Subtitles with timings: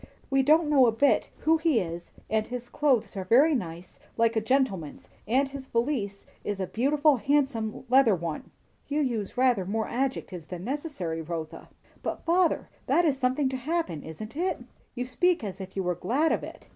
[0.31, 4.35] We don't know a bit who he is; and his clothes are very nice, like
[4.35, 8.49] a gentleman, and his valise is a beautiful, handsome leather one."
[8.87, 11.69] "You use rather more adjectives than necessary, Rotha."
[12.01, 14.61] "But, father, that is something to happen, isn't it?"
[14.95, 16.67] "You speak as if you were glad of it."